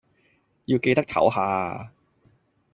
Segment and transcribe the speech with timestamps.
[0.65, 1.91] 要記得抖下呀